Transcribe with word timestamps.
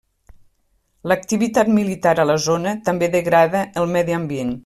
L'activitat 1.11 1.69
militar 1.75 2.15
a 2.23 2.27
la 2.31 2.39
zona 2.47 2.75
també 2.89 3.13
degrada 3.19 3.65
el 3.83 3.93
medi 3.97 4.19
ambient. 4.23 4.59